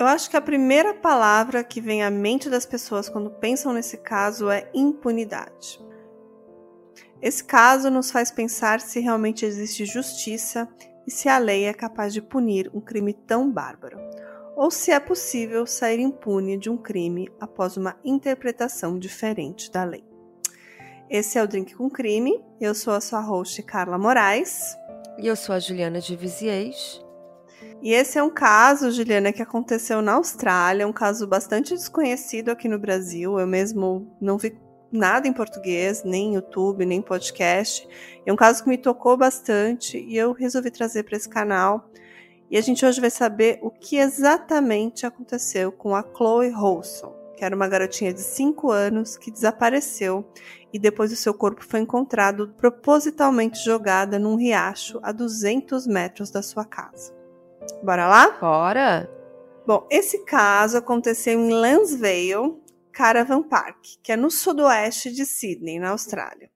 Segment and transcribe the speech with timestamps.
[0.00, 3.98] eu acho que a primeira palavra que vem à mente das pessoas quando pensam nesse
[3.98, 5.78] caso é impunidade.
[7.20, 10.66] Esse caso nos faz pensar se realmente existe justiça
[11.06, 13.98] e se a lei é capaz de punir um crime tão bárbaro,
[14.56, 20.04] ou se é possível sair impune de um crime após uma interpretação diferente da lei.
[21.10, 22.40] Esse é o Drink com Crime.
[22.60, 24.76] Eu sou a sua host Carla Moraes.
[25.18, 27.02] E eu sou a Juliana de Viziers.
[27.82, 32.68] E esse é um caso, Juliana, que aconteceu na Austrália, um caso bastante desconhecido aqui
[32.68, 33.40] no Brasil.
[33.40, 34.54] Eu mesmo não vi
[34.92, 37.88] nada em português, nem YouTube, nem podcast.
[38.26, 41.88] É um caso que me tocou bastante e eu resolvi trazer para esse canal.
[42.50, 47.44] E a gente hoje vai saber o que exatamente aconteceu com a Chloe Holson, que
[47.44, 50.30] era uma garotinha de 5 anos que desapareceu
[50.70, 56.42] e depois o seu corpo foi encontrado propositalmente jogada num riacho a 200 metros da
[56.42, 57.19] sua casa.
[57.82, 58.30] Bora lá?
[58.40, 59.10] Bora!
[59.66, 62.60] Bom, esse caso aconteceu em Lansvale
[62.92, 66.50] Caravan Park, que é no sudoeste de Sydney, na Austrália.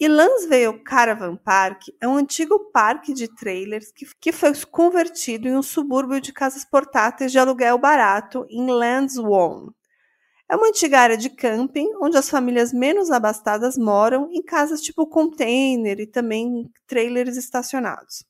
[0.00, 5.56] E Lansvale Caravan Park é um antigo parque de trailers que, que foi convertido em
[5.56, 9.72] um subúrbio de casas portáteis de aluguel barato em Lansdowne,
[10.50, 15.06] é uma antiga área de camping onde as famílias menos abastadas moram em casas tipo
[15.06, 18.24] container e também trailers estacionados.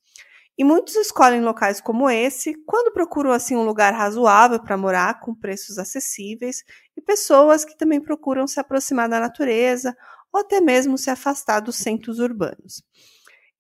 [0.59, 5.33] E muitos escolhem locais como esse quando procuram assim um lugar razoável para morar com
[5.33, 6.65] preços acessíveis
[6.97, 9.97] e pessoas que também procuram se aproximar da natureza
[10.33, 12.83] ou até mesmo se afastar dos centros urbanos.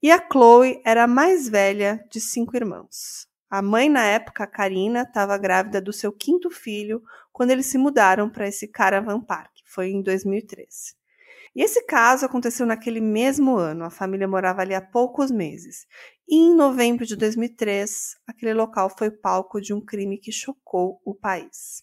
[0.03, 3.29] E a Chloe era a mais velha de cinco irmãos.
[3.49, 7.01] A mãe, na época, a Karina, estava grávida do seu quinto filho
[7.33, 9.53] quando eles se mudaram para esse Caravan Park.
[9.65, 10.98] Foi em 2013.
[11.55, 13.85] E esse caso aconteceu naquele mesmo ano.
[13.85, 15.87] A família morava ali há poucos meses.
[16.29, 21.15] E em novembro de 2003, aquele local foi palco de um crime que chocou o
[21.15, 21.83] país.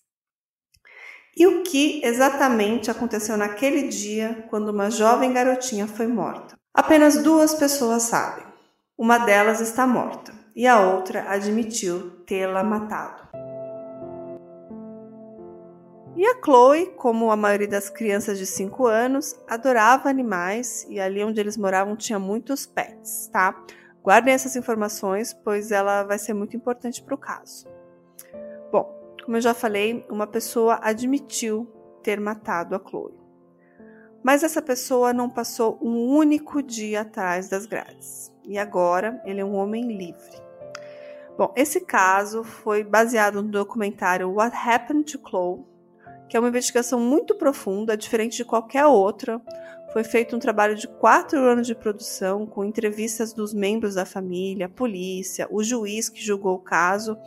[1.38, 6.56] E o que exatamente aconteceu naquele dia quando uma jovem garotinha foi morta?
[6.73, 8.45] Apenas duas pessoas sabem.
[8.97, 13.54] Uma delas está morta e a outra admitiu tê-la matado.
[16.15, 21.21] E a Chloe, como a maioria das crianças de 5 anos, adorava animais e ali
[21.21, 23.53] onde eles moravam tinha muitos pets, tá?
[24.01, 27.67] Guardem essas informações, pois ela vai ser muito importante para o caso.
[28.71, 28.95] Bom,
[29.25, 31.67] como eu já falei, uma pessoa admitiu
[32.01, 33.19] ter matado a Chloe.
[34.23, 38.31] Mas essa pessoa não passou um único dia atrás das grades.
[38.45, 40.41] E agora ele é um homem livre.
[41.37, 45.75] Bom, esse caso foi baseado no documentário What Happened to Chloe,
[46.35, 49.41] que é uma investigação muito profunda, diferente de qualquer outra.
[49.94, 54.68] Foi feito um trabalho de quatro anos de produção, com entrevistas dos membros da família,
[54.68, 57.18] polícia, o juiz que julgou o caso,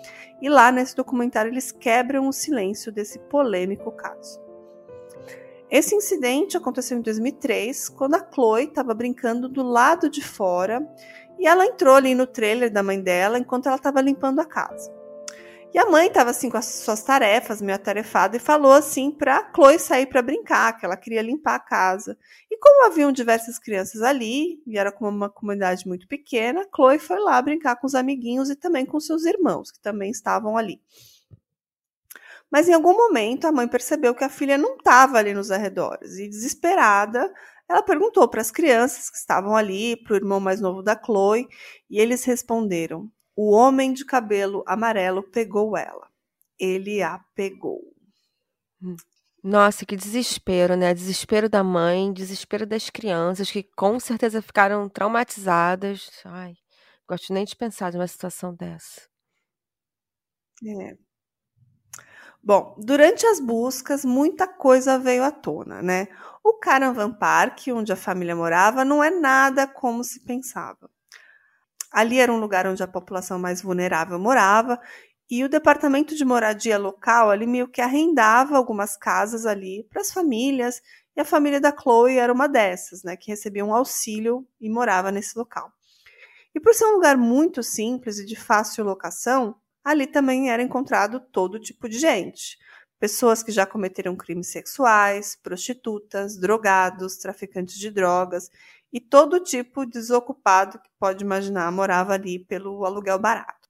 [0.43, 4.39] e lá nesse documentário eles quebram o silêncio desse polêmico caso.
[5.71, 10.87] Esse incidente aconteceu em 2003, quando a Chloe estava brincando do lado de fora
[11.39, 14.98] e ela entrou ali no trailer da mãe dela enquanto ela estava limpando a casa.
[15.73, 19.51] E a mãe estava assim com as suas tarefas, meio atarefada, e falou assim para
[19.55, 22.17] Chloe sair para brincar, que ela queria limpar a casa.
[22.51, 27.19] E como haviam diversas crianças ali, e era como uma comunidade muito pequena, Chloe foi
[27.19, 30.81] lá brincar com os amiguinhos e também com seus irmãos, que também estavam ali.
[32.50, 36.17] Mas em algum momento a mãe percebeu que a filha não estava ali nos arredores
[36.17, 37.31] e, desesperada,
[37.69, 41.47] ela perguntou para as crianças que estavam ali, para o irmão mais novo da Chloe,
[41.91, 46.10] e eles responderam: O homem de cabelo amarelo pegou ela.
[46.59, 47.94] Ele a pegou.
[49.41, 50.93] Nossa, que desespero, né?
[50.93, 56.10] Desespero da mãe, desespero das crianças que com certeza ficaram traumatizadas.
[56.25, 56.56] Ai,
[57.09, 59.03] gosto nem de pensar numa situação dessa.
[60.66, 60.99] É.
[62.43, 66.09] Bom, durante as buscas, muita coisa veio à tona, né?
[66.43, 70.91] O Caravan Park, onde a família morava, não é nada como se pensava.
[71.93, 74.81] Ali era um lugar onde a população mais vulnerável morava
[75.31, 80.12] e o departamento de moradia local ali meio que arrendava algumas casas ali para as
[80.12, 80.81] famílias
[81.17, 85.11] e a família da Chloe era uma dessas, né, que recebia um auxílio e morava
[85.11, 85.73] nesse local.
[86.55, 91.20] E por ser um lugar muito simples e de fácil locação, ali também era encontrado
[91.20, 92.56] todo tipo de gente.
[92.99, 98.50] Pessoas que já cometeram crimes sexuais, prostitutas, drogados, traficantes de drogas
[98.93, 103.69] e todo tipo de desocupado que pode imaginar morava ali pelo aluguel barato.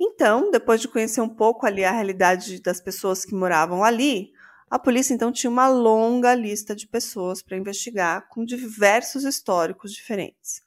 [0.00, 4.32] Então, depois de conhecer um pouco ali a realidade das pessoas que moravam ali,
[4.68, 10.62] a polícia então tinha uma longa lista de pessoas para investigar com diversos históricos diferentes.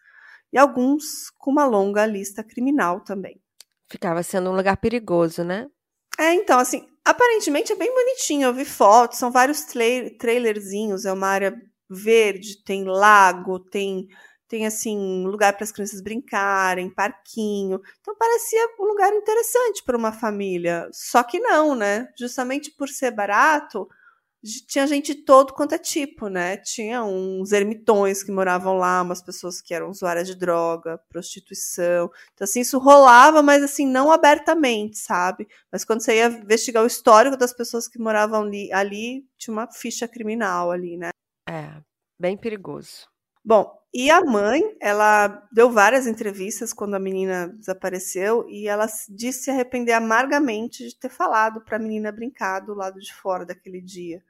[0.51, 3.41] E alguns com uma longa lista criminal também.
[3.89, 5.67] Ficava sendo um lugar perigoso, né?
[6.17, 8.47] É, então, assim, aparentemente é bem bonitinho.
[8.47, 9.83] Eu vi fotos, são vários tra
[10.17, 11.05] trailerzinhos.
[11.05, 14.07] É uma área verde, tem lago, tem
[14.47, 17.81] tem assim lugar para as crianças brincarem, parquinho.
[17.99, 20.87] Então parecia um lugar interessante para uma família.
[20.93, 22.07] Só que não, né?
[22.17, 23.87] Justamente por ser barato,
[24.67, 26.57] tinha gente todo quanto é tipo, né?
[26.57, 32.09] Tinha uns ermitões que moravam lá, umas pessoas que eram usuárias de droga, prostituição.
[32.33, 35.47] Então, assim, isso rolava, mas assim, não abertamente, sabe?
[35.71, 39.67] Mas quando você ia investigar o histórico das pessoas que moravam ali, ali tinha uma
[39.71, 41.09] ficha criminal ali, né?
[41.47, 41.81] É,
[42.19, 43.07] bem perigoso.
[43.43, 49.45] Bom, e a mãe, ela deu várias entrevistas quando a menina desapareceu e ela disse
[49.45, 53.81] se arrepender amargamente de ter falado para a menina brincar do lado de fora daquele
[53.81, 54.21] dia.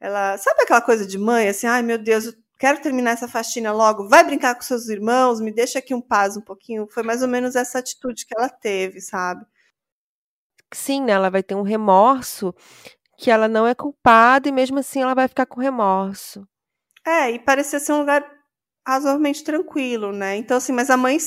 [0.00, 3.72] Ela, sabe aquela coisa de mãe, assim, ai meu Deus, eu quero terminar essa faxina
[3.72, 6.88] logo, vai brincar com seus irmãos, me deixa aqui um paz um pouquinho.
[6.90, 9.46] Foi mais ou menos essa atitude que ela teve, sabe?
[10.74, 11.12] Sim, né?
[11.12, 12.54] Ela vai ter um remorso
[13.22, 16.44] que ela não é culpada e mesmo assim ela vai ficar com remorso.
[17.06, 18.28] É, e parecia ser um lugar
[18.84, 20.36] razoavelmente tranquilo, né?
[20.36, 21.18] Então, assim, mas a mãe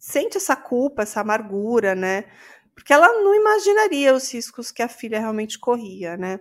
[0.00, 2.24] sente essa culpa, essa amargura, né?
[2.74, 6.40] Porque ela não imaginaria os riscos que a filha realmente corria, né?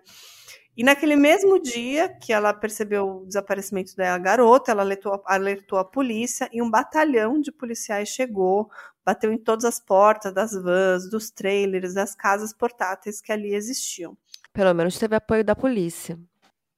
[0.75, 5.85] E naquele mesmo dia que ela percebeu o desaparecimento da garota, ela alertou, alertou a
[5.85, 8.67] polícia e um batalhão de policiais chegou,
[9.05, 14.17] bateu em todas as portas das vans, dos trailers, das casas portáteis que ali existiam.
[14.53, 16.19] Pelo menos teve apoio da polícia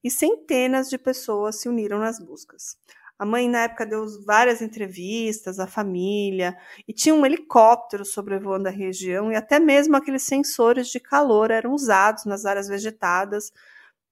[0.04, 2.76] e centenas de pessoas se uniram nas buscas.
[3.18, 8.72] A mãe, na época, deu várias entrevistas à família e tinha um helicóptero sobrevoando a
[8.72, 13.52] região e até mesmo aqueles sensores de calor eram usados nas áreas vegetadas,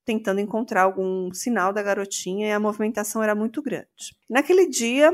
[0.06, 4.16] tentando encontrar algum sinal da garotinha e a movimentação era muito grande.
[4.30, 5.12] Naquele dia,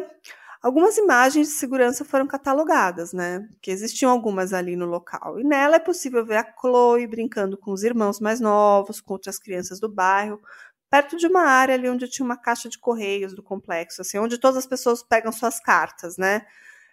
[0.68, 3.48] algumas imagens de segurança foram catalogadas, né?
[3.62, 5.40] Que existiam algumas ali no local.
[5.40, 9.40] E nela é possível ver a Chloe brincando com os irmãos mais novos, com outras
[9.40, 10.42] crianças do bairro,
[10.90, 14.38] perto de uma área ali onde tinha uma caixa de correios do complexo, assim, onde
[14.38, 16.46] todas as pessoas pegam suas cartas, né?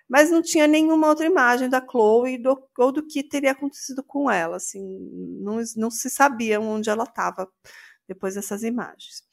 [0.08, 4.30] Mas não tinha nenhuma outra imagem da Chloe do, ou do que teria acontecido com
[4.30, 4.82] ela, assim,
[5.40, 7.48] não, não se sabia onde ela estava
[8.06, 9.24] depois dessas imagens.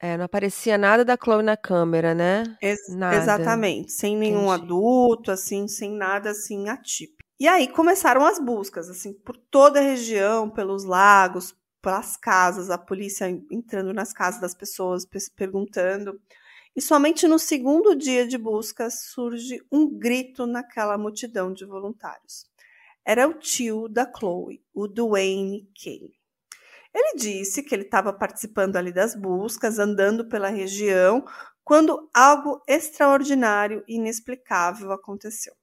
[0.00, 2.44] É, não aparecia nada da Chloe na câmera, né?
[2.60, 3.16] Ex nada.
[3.16, 4.62] Exatamente, sem nenhum Entendi.
[4.62, 7.24] adulto, assim, sem nada assim atípico.
[7.38, 12.78] E aí começaram as buscas, assim, por toda a região, pelos lagos, pelas casas, a
[12.78, 15.06] polícia entrando nas casas das pessoas,
[15.36, 16.20] perguntando.
[16.76, 22.46] E somente no segundo dia de busca surge um grito naquela multidão de voluntários.
[23.04, 26.23] Era o tio da Chloe, o Dwayne Kane.
[26.94, 31.24] Ele disse que ele estava participando ali das buscas, andando pela região,
[31.64, 35.54] quando algo extraordinário e inexplicável aconteceu.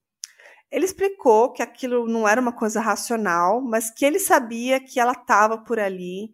[0.70, 5.12] Ele explicou que aquilo não era uma coisa racional, mas que ele sabia que ela
[5.12, 6.34] estava por ali.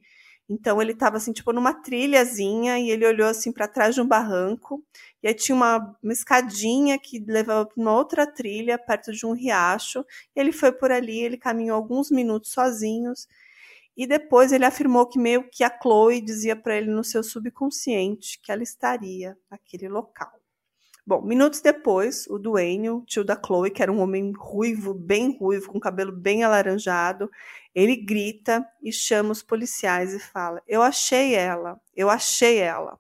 [0.49, 4.07] Então ele estava assim, tipo, numa trilhazinha e ele olhou assim para trás de um
[4.07, 4.81] barranco
[5.21, 9.33] e aí tinha uma, uma escadinha que levava para uma outra trilha perto de um
[9.33, 10.05] riacho.
[10.35, 13.27] ele foi por ali, ele caminhou alguns minutos sozinhos
[13.97, 18.39] e depois ele afirmou que meio que a Chloe dizia para ele no seu subconsciente
[18.39, 20.31] que ela estaria naquele local.
[21.05, 25.37] Bom, minutos depois, o Duane, o tio da Chloe, que era um homem ruivo, bem
[25.39, 27.31] ruivo, com cabelo bem alaranjado,
[27.73, 32.99] ele grita e chama os policiais e fala: Eu achei ela, eu achei ela.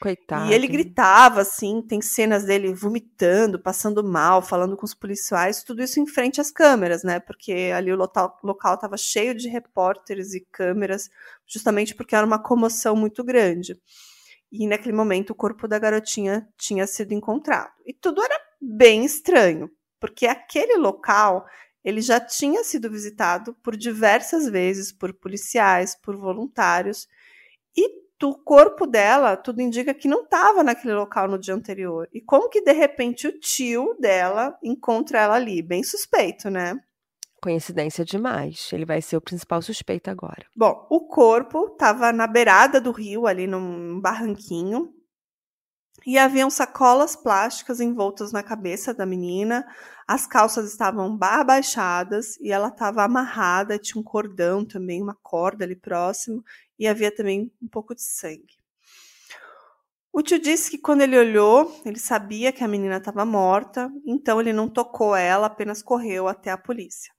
[0.00, 0.50] Coitado.
[0.50, 5.82] E ele gritava assim, tem cenas dele vomitando, passando mal, falando com os policiais, tudo
[5.82, 7.20] isso em frente às câmeras, né?
[7.20, 11.08] Porque ali o local estava cheio de repórteres e câmeras,
[11.46, 13.78] justamente porque era uma comoção muito grande.
[14.50, 17.72] E naquele momento o corpo da garotinha tinha sido encontrado.
[17.86, 21.46] E tudo era bem estranho, porque aquele local
[21.84, 27.08] ele já tinha sido visitado por diversas vezes por policiais, por voluntários,
[27.76, 32.08] e o corpo dela, tudo indica que não estava naquele local no dia anterior.
[32.12, 35.62] E como que de repente o tio dela encontra ela ali?
[35.62, 36.78] Bem suspeito, né?
[37.42, 38.70] Coincidência demais.
[38.72, 40.44] Ele vai ser o principal suspeito agora.
[40.54, 44.92] Bom, o corpo estava na beirada do rio, ali num barranquinho.
[46.06, 49.66] E haviam sacolas plásticas envoltas na cabeça da menina.
[50.08, 53.78] As calças estavam abaixadas e ela estava amarrada.
[53.78, 56.44] Tinha um cordão também, uma corda ali próximo.
[56.78, 58.60] E havia também um pouco de sangue.
[60.12, 64.40] O tio disse que quando ele olhou, ele sabia que a menina estava morta, então
[64.40, 67.12] ele não tocou ela, apenas correu até a polícia.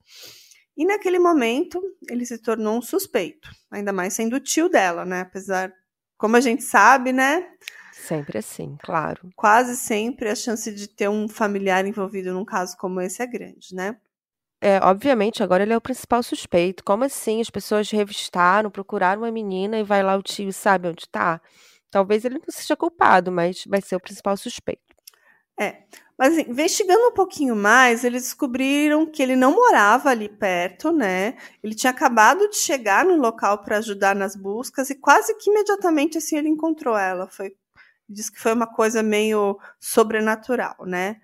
[0.75, 5.21] E naquele momento, ele se tornou um suspeito, ainda mais sendo o tio dela, né?
[5.21, 5.71] Apesar,
[6.17, 7.47] como a gente sabe, né?
[7.91, 9.29] Sempre assim, claro.
[9.35, 13.75] Quase sempre a chance de ter um familiar envolvido num caso como esse é grande,
[13.75, 13.97] né?
[14.61, 16.83] é, obviamente, agora ele é o principal suspeito.
[16.83, 17.41] Como assim?
[17.41, 21.41] As pessoas revistaram, procuraram uma menina e vai lá o tio e sabe onde tá?
[21.89, 24.81] Talvez ele não seja culpado, mas vai ser o principal suspeito.
[25.59, 25.83] É.
[26.17, 31.35] Mas investigando um pouquinho mais, eles descobriram que ele não morava ali perto, né?
[31.63, 36.19] Ele tinha acabado de chegar no local para ajudar nas buscas e quase que imediatamente
[36.19, 37.27] assim ele encontrou ela.
[37.27, 37.51] Foi
[38.11, 41.17] diz que foi uma coisa meio sobrenatural, né?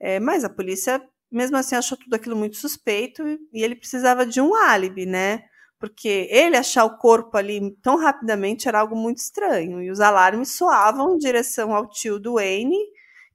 [0.00, 4.40] É, mas a polícia, mesmo assim, achou tudo aquilo muito suspeito e ele precisava de
[4.40, 5.44] um álibi, né?
[5.78, 9.80] Porque ele achar o corpo ali tão rapidamente era algo muito estranho.
[9.82, 12.78] E os alarmes soavam em direção ao tio do Wayne,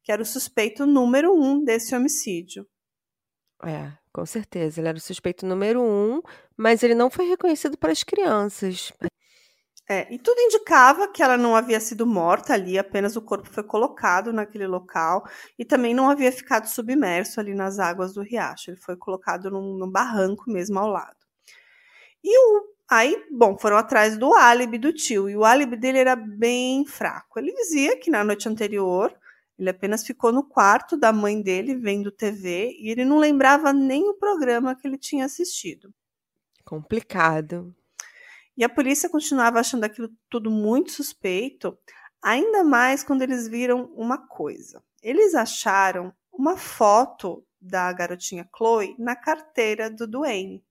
[0.03, 2.67] que era o suspeito número um desse homicídio.
[3.63, 4.81] É, com certeza.
[4.81, 6.21] Ele era o suspeito número um,
[6.57, 8.91] mas ele não foi reconhecido pelas crianças.
[9.89, 13.63] É, e tudo indicava que ela não havia sido morta ali, apenas o corpo foi
[13.63, 15.27] colocado naquele local
[15.59, 18.71] e também não havia ficado submerso ali nas águas do riacho.
[18.71, 21.17] Ele foi colocado num, num barranco mesmo ao lado.
[22.23, 26.15] E o, aí, bom, foram atrás do álibi do tio e o álibi dele era
[26.15, 27.37] bem fraco.
[27.37, 29.13] Ele dizia que na noite anterior
[29.59, 34.09] ele apenas ficou no quarto da mãe dele vendo TV e ele não lembrava nem
[34.09, 35.93] o programa que ele tinha assistido.
[36.63, 37.75] Complicado.
[38.55, 41.77] E a polícia continuava achando aquilo tudo muito suspeito,
[42.21, 44.83] ainda mais quando eles viram uma coisa.
[45.01, 50.63] Eles acharam uma foto da garotinha Chloe na carteira do Duane.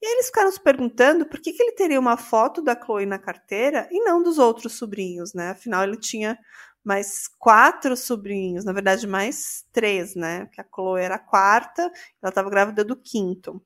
[0.00, 3.18] E eles ficaram se perguntando por que, que ele teria uma foto da Chloe na
[3.18, 5.50] carteira e não dos outros sobrinhos, né?
[5.50, 6.38] Afinal, ele tinha
[6.84, 10.46] mais quatro sobrinhos, na verdade, mais três, né?
[10.52, 11.82] Que a Chloe era a quarta,
[12.22, 13.60] ela estava grávida do quinto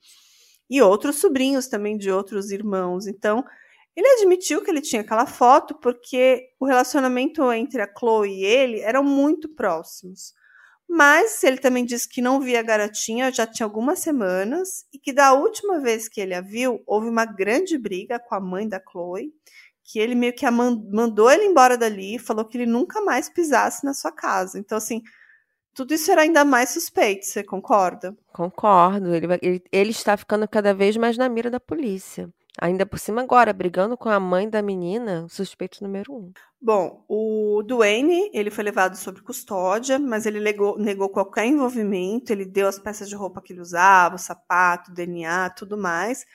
[0.73, 3.07] e outros sobrinhos também de outros irmãos.
[3.07, 3.45] Então,
[3.95, 8.81] ele admitiu que ele tinha aquela foto porque o relacionamento entre a Chloe e ele
[8.81, 10.33] eram muito próximos.
[10.89, 15.13] Mas ele também disse que não via a garotinha já tinha algumas semanas e que
[15.13, 18.81] da última vez que ele a viu, houve uma grande briga com a mãe da
[18.81, 19.31] Chloe,
[19.85, 23.93] que ele meio que mandou ele embora dali, falou que ele nunca mais pisasse na
[23.93, 24.59] sua casa.
[24.59, 25.03] Então, assim,
[25.75, 28.17] tudo isso era ainda mais suspeito, você concorda?
[28.33, 29.15] Concordo.
[29.15, 32.29] Ele, ele, ele está ficando cada vez mais na mira da polícia.
[32.61, 36.33] Ainda por cima agora, brigando com a mãe da menina, suspeito número um.
[36.61, 42.45] Bom, o Duane, ele foi levado sob custódia, mas ele negou, negou qualquer envolvimento, ele
[42.45, 46.27] deu as peças de roupa que ele usava, o sapato, DNA, tudo mais.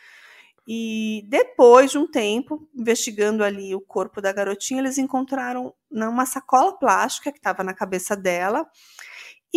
[0.67, 6.77] E depois de um tempo, investigando ali o corpo da garotinha, eles encontraram uma sacola
[6.77, 8.67] plástica que estava na cabeça dela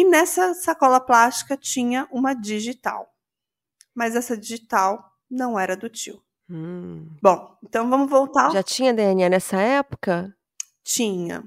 [0.00, 3.12] e nessa sacola plástica tinha uma digital.
[3.94, 6.22] Mas essa digital não era do tio.
[6.48, 7.06] Hum.
[7.20, 8.50] Bom, então vamos voltar.
[8.50, 10.34] Já tinha DNA nessa época?
[10.82, 11.44] Tinha.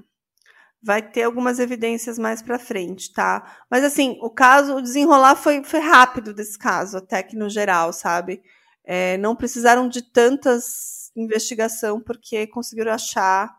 [0.80, 3.64] Vai ter algumas evidências mais para frente, tá?
[3.68, 7.92] Mas assim, o caso, o desenrolar foi, foi rápido desse caso, até que no geral,
[7.92, 8.40] sabe?
[8.84, 13.52] É, não precisaram de tantas investigação porque conseguiram achar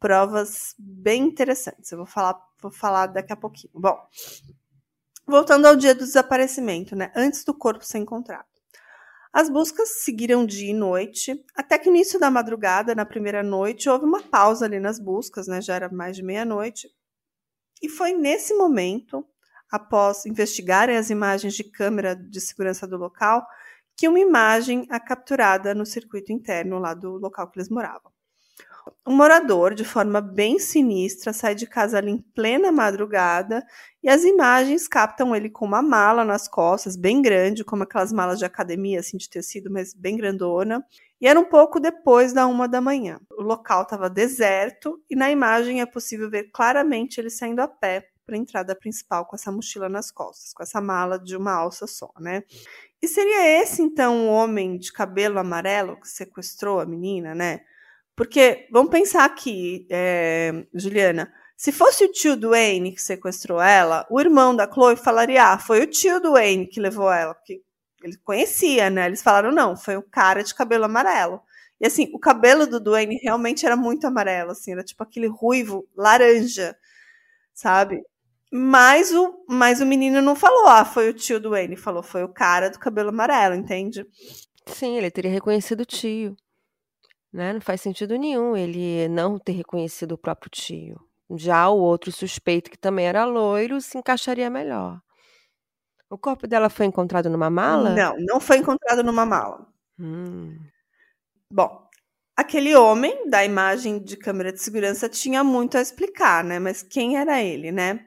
[0.00, 1.92] provas bem interessantes.
[1.92, 3.72] Eu vou falar vou falar daqui a pouquinho.
[3.74, 3.98] Bom,
[5.26, 7.12] voltando ao dia do desaparecimento, né?
[7.14, 8.46] Antes do corpo ser encontrado.
[9.32, 13.88] As buscas seguiram dia e noite, até que no início da madrugada, na primeira noite,
[13.88, 15.60] houve uma pausa ali nas buscas, né?
[15.60, 16.88] Já era mais de meia-noite.
[17.82, 19.24] E foi nesse momento,
[19.70, 23.46] após investigarem as imagens de câmera de segurança do local,
[23.96, 28.10] que uma imagem é capturada no circuito interno lá do local que eles moravam.
[29.06, 33.64] Um morador, de forma bem sinistra, sai de casa ali em plena madrugada
[34.02, 38.38] e as imagens captam ele com uma mala nas costas, bem grande, como aquelas malas
[38.38, 40.84] de academia, assim, de tecido, mas bem grandona.
[41.20, 43.18] E era um pouco depois da uma da manhã.
[43.36, 48.08] O local estava deserto e na imagem é possível ver claramente ele saindo a pé
[48.26, 51.86] para a entrada principal com essa mochila nas costas, com essa mala de uma alça
[51.86, 52.42] só, né?
[53.00, 57.60] E seria esse então o homem de cabelo amarelo que sequestrou a menina, né?
[58.18, 64.04] Porque, vamos pensar aqui, é, Juliana, se fosse o tio do Wayne que sequestrou ela,
[64.10, 67.62] o irmão da Chloe falaria, ah, foi o tio do Wayne que levou ela, porque
[68.02, 69.06] ele conhecia, né?
[69.06, 71.40] Eles falaram, não, foi o cara de cabelo amarelo.
[71.80, 75.88] E assim, o cabelo do Dwayne realmente era muito amarelo, assim, era tipo aquele ruivo
[75.96, 76.76] laranja,
[77.54, 78.02] sabe?
[78.50, 82.24] Mas o, mas o menino não falou, ah, foi o tio do Wayne, falou, foi
[82.24, 84.04] o cara do cabelo amarelo, entende?
[84.66, 86.36] Sim, ele teria reconhecido o tio.
[87.32, 87.52] Né?
[87.52, 91.00] Não faz sentido nenhum ele não ter reconhecido o próprio tio.
[91.36, 95.00] Já o outro suspeito, que também era loiro, se encaixaria melhor.
[96.10, 97.90] O corpo dela foi encontrado numa mala?
[97.90, 99.66] Não, não foi encontrado numa mala.
[99.98, 100.56] Hum.
[101.52, 101.86] Bom,
[102.34, 106.58] aquele homem da imagem de câmera de segurança tinha muito a explicar, né?
[106.58, 108.06] Mas quem era ele, né?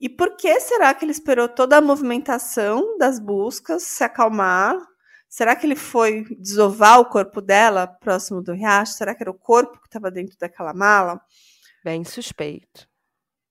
[0.00, 4.76] E por que será que ele esperou toda a movimentação das buscas se acalmar?
[5.30, 8.94] Será que ele foi desovar o corpo dela próximo do riacho?
[8.94, 11.20] Será que era o corpo que estava dentro daquela mala?
[11.84, 12.88] Bem suspeito.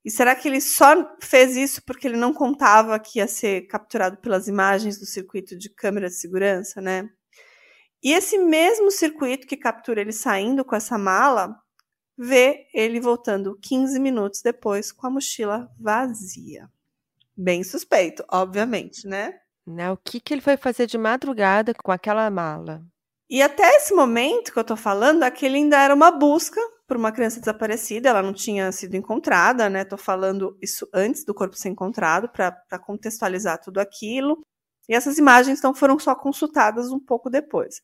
[0.04, 4.18] E será que ele só fez isso porque ele não contava que ia ser capturado
[4.18, 7.10] pelas imagens do circuito de câmera de segurança, né?
[8.04, 11.56] E esse mesmo circuito que captura ele saindo com essa mala
[12.18, 16.70] vê ele voltando 15 minutos depois com a mochila vazia.
[17.38, 19.40] Bem suspeito, obviamente, né?
[19.70, 19.92] Né?
[19.92, 22.82] O que, que ele foi fazer de madrugada com aquela mala?
[23.30, 27.12] E até esse momento que eu tô falando, aquele ainda era uma busca por uma
[27.12, 29.86] criança desaparecida, ela não tinha sido encontrada, né?
[29.86, 34.42] Tô falando isso antes do corpo ser encontrado, para contextualizar tudo aquilo.
[34.90, 37.80] E essas imagens então foram só consultadas um pouco depois.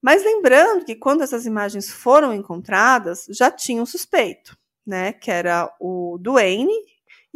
[0.00, 5.12] Mas lembrando que quando essas imagens foram encontradas, já tinha um suspeito, né?
[5.12, 6.72] Que era o Duane.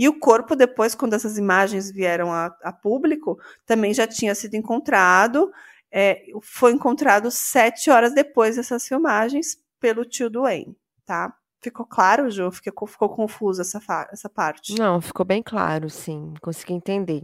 [0.00, 4.54] E o corpo, depois, quando essas imagens vieram a, a público, também já tinha sido
[4.54, 5.52] encontrado.
[5.92, 11.30] É, foi encontrado sete horas depois dessas filmagens pelo tio Duane, tá?
[11.62, 12.50] Ficou claro, Ju?
[12.50, 13.78] Ficou, ficou confuso essa,
[14.10, 14.74] essa parte?
[14.78, 16.32] Não, ficou bem claro, sim.
[16.40, 17.20] Consegui entender.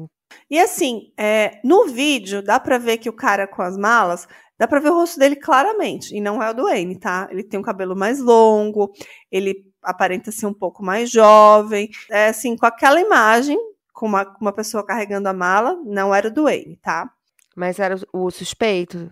[0.51, 4.29] E assim, é, no vídeo, dá pra ver que o cara com as malas
[4.59, 6.17] Dá pra ver o rosto dele claramente.
[6.17, 7.29] E não é o do Wayne, tá?
[7.31, 8.91] Ele tem um cabelo mais longo,
[9.31, 11.89] ele aparenta ser um pouco mais jovem.
[12.11, 13.57] É assim, com aquela imagem,
[13.93, 17.11] com uma, uma pessoa carregando a mala, não era o do Wayne, tá?
[17.57, 19.11] Mas era o suspeito?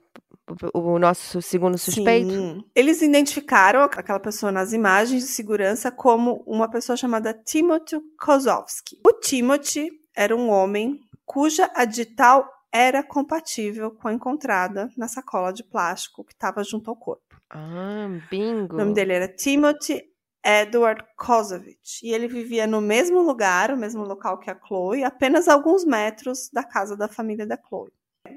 [0.75, 2.31] O nosso segundo suspeito?
[2.31, 2.64] Sim.
[2.75, 9.00] Eles identificaram aquela pessoa nas imagens de segurança como uma pessoa chamada Timothy Kozowski.
[9.07, 15.52] O Timothy era um homem cuja a digital era compatível com a encontrada na sacola
[15.52, 17.23] de plástico que estava junto ao corpo.
[17.49, 18.75] Ah, bingo!
[18.75, 20.02] O nome dele era Timothy
[20.45, 25.49] Edward Kozovich e ele vivia no mesmo lugar, o mesmo local que a Chloe, apenas
[25.49, 27.93] alguns metros da casa da família da Chloe.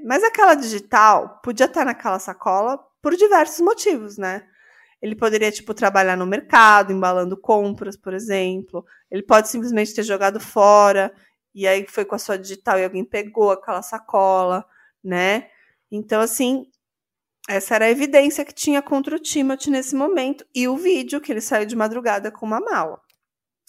[0.06, 4.46] Mas aquela digital podia estar naquela sacola por diversos motivos, né?
[5.02, 8.86] Ele poderia, tipo, trabalhar no mercado, embalando compras, por exemplo.
[9.12, 11.14] Ele pode simplesmente ter jogado fora
[11.54, 14.66] e aí foi com a sua digital e alguém pegou aquela sacola,
[15.04, 15.50] né?
[15.92, 16.66] Então, assim,
[17.48, 21.32] essa era a evidência que tinha contra o Timothy nesse momento e o vídeo que
[21.32, 23.00] ele saiu de madrugada com uma mala.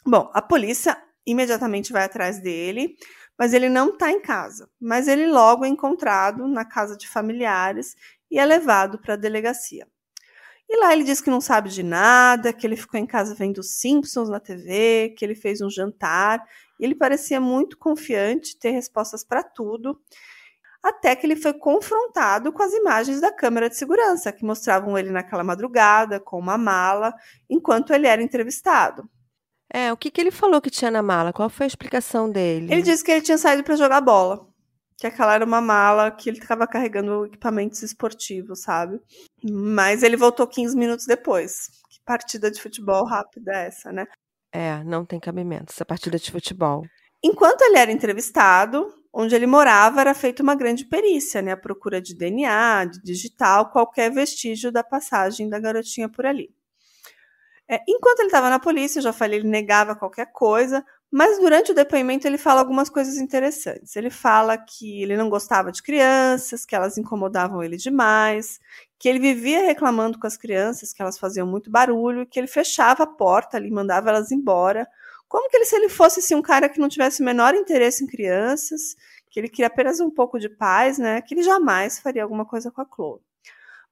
[0.05, 2.97] Bom, a polícia imediatamente vai atrás dele,
[3.39, 4.69] mas ele não está em casa.
[4.81, 7.95] Mas ele logo é encontrado na casa de familiares
[8.31, 9.87] e é levado para a delegacia.
[10.69, 13.63] E lá ele diz que não sabe de nada, que ele ficou em casa vendo
[13.63, 16.45] Simpsons na TV, que ele fez um jantar
[16.79, 20.01] ele parecia muito confiante, ter respostas para tudo,
[20.83, 25.11] até que ele foi confrontado com as imagens da câmera de segurança, que mostravam ele
[25.11, 27.13] naquela madrugada, com uma mala,
[27.49, 29.09] enquanto ele era entrevistado.
[29.73, 31.33] É, o que, que ele falou que tinha na mala?
[31.33, 32.73] Qual foi a explicação dele?
[32.73, 34.47] Ele disse que ele tinha saído para jogar bola.
[34.97, 38.99] Que aquela era uma mala que ele estava carregando equipamentos esportivos, sabe?
[39.45, 41.69] Mas ele voltou 15 minutos depois.
[41.91, 44.07] Que partida de futebol rápida é essa, né?
[44.51, 46.85] É, não tem cabimento essa partida de futebol.
[47.23, 51.51] Enquanto ele era entrevistado, onde ele morava era feita uma grande perícia, né?
[51.51, 56.55] A procura de DNA, de digital, qualquer vestígio da passagem da garotinha por ali.
[57.69, 61.73] É, enquanto ele estava na polícia, eu já falei, ele negava qualquer coisa, mas durante
[61.73, 63.97] o depoimento ele fala algumas coisas interessantes.
[63.97, 68.61] Ele fala que ele não gostava de crianças, que elas incomodavam ele demais,
[69.01, 73.03] que ele vivia reclamando com as crianças, que elas faziam muito barulho, que ele fechava
[73.03, 74.87] a porta ali, mandava elas embora.
[75.29, 78.03] Como que ele, se ele fosse assim, um cara que não tivesse o menor interesse
[78.03, 78.97] em crianças,
[79.31, 81.21] que ele queria apenas um pouco de paz, né?
[81.21, 83.21] Que ele jamais faria alguma coisa com a Chloe.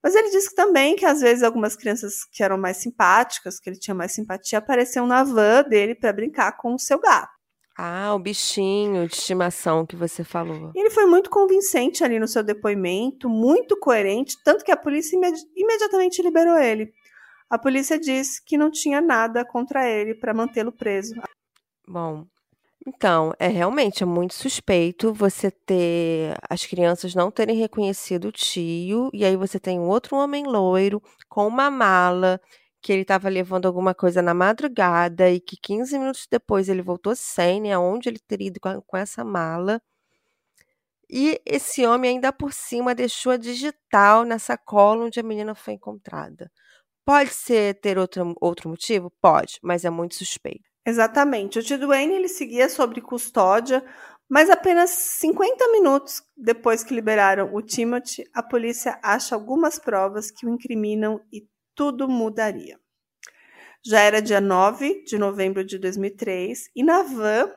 [0.03, 3.79] Mas ele disse também que às vezes algumas crianças que eram mais simpáticas, que ele
[3.79, 7.35] tinha mais simpatia, apareciam na van dele para brincar com o seu gato.
[7.79, 10.73] Ah, o bichinho de estimação que você falou.
[10.75, 15.43] Ele foi muito convincente ali no seu depoimento, muito coerente, tanto que a polícia imedi
[15.55, 16.91] imediatamente liberou ele.
[17.49, 21.15] A polícia disse que não tinha nada contra ele para mantê-lo preso.
[21.87, 22.27] Bom,
[22.87, 29.11] então, é realmente é muito suspeito você ter as crianças não terem reconhecido o tio,
[29.13, 32.41] e aí você tem um outro homem loiro com uma mala
[32.81, 37.17] que ele estava levando alguma coisa na madrugada e que 15 minutos depois ele voltou
[37.17, 39.83] sem, né, aonde ele teria ido com, com essa mala.
[41.11, 45.75] E esse homem ainda por cima deixou a digital na sacola onde a menina foi
[45.75, 46.51] encontrada.
[47.07, 49.13] Pode ser ter outro, outro motivo?
[49.23, 50.69] Pode, mas é muito suspeito.
[50.85, 51.61] Exatamente.
[51.61, 53.85] O tio Duane ele seguia sobre custódia,
[54.29, 60.45] mas apenas 50 minutos depois que liberaram o Timothy, a polícia acha algumas provas que
[60.45, 62.77] o incriminam e tudo mudaria.
[63.85, 67.53] Já era dia 9 de novembro de 2003 e na van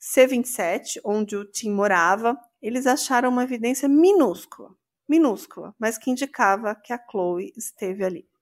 [0.00, 4.70] C27, onde o Tim morava, eles acharam uma evidência minúscula,
[5.06, 8.33] minúscula, mas que indicava que a Chloe esteve ali.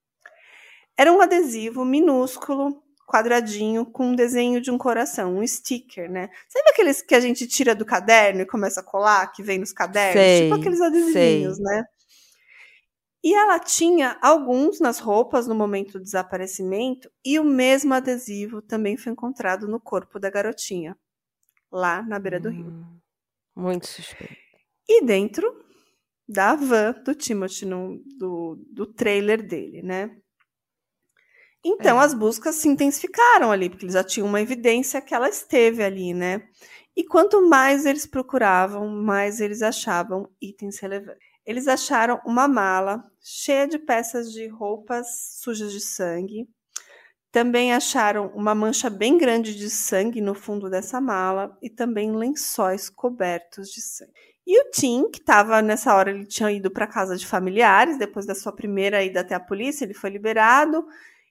[1.02, 6.28] Era um adesivo minúsculo, quadradinho, com um desenho de um coração, um sticker, né?
[6.48, 9.72] Sabe aqueles que a gente tira do caderno e começa a colar, que vem nos
[9.72, 10.22] cadernos?
[10.22, 11.64] Sei, tipo aqueles adesivinhos, sei.
[11.64, 11.82] né?
[13.20, 18.96] E ela tinha alguns nas roupas no momento do desaparecimento, e o mesmo adesivo também
[18.96, 20.96] foi encontrado no corpo da garotinha,
[21.68, 22.66] lá na beira do rio.
[22.66, 23.00] Hum,
[23.56, 24.36] muito suspeito.
[24.88, 25.64] E dentro
[26.28, 30.16] da van do Timothy, no- do, do trailer dele, né?
[31.64, 32.04] Então É.
[32.04, 36.12] as buscas se intensificaram ali, porque eles já tinham uma evidência que ela esteve ali,
[36.14, 36.42] né?
[36.96, 41.20] E quanto mais eles procuravam, mais eles achavam itens relevantes.
[41.46, 45.06] Eles acharam uma mala cheia de peças de roupas
[45.40, 46.46] sujas de sangue.
[47.30, 52.90] Também acharam uma mancha bem grande de sangue no fundo dessa mala e também lençóis
[52.90, 54.12] cobertos de sangue.
[54.46, 58.26] E o Tim, que estava nessa hora, ele tinha ido para casa de familiares, depois
[58.26, 60.84] da sua primeira ida até a polícia, ele foi liberado.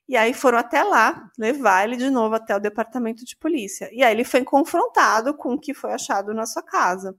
[0.08, 3.88] E aí foram até lá levar ele de novo até o departamento de polícia.
[3.92, 7.16] E aí ele foi confrontado com o que foi achado na sua casa.